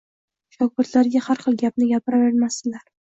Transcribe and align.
Shogirdlarga 0.53 1.21
har 1.25 1.41
xil 1.43 1.59
gapni 1.65 1.91
gapiravermasdilar. 1.91 2.81